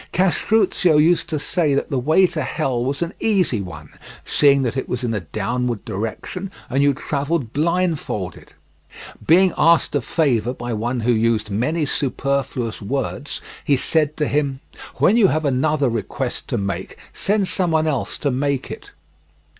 [0.13, 3.89] Castruccio used to say that the way to hell was an easy one,
[4.25, 8.55] seeing that it was in a downward direction and you travelled blindfolded.
[9.23, 14.59] Being asked a favour by one who used many superfluous words, he said to him:
[14.95, 18.93] "When you have another request to make, send someone else to make it."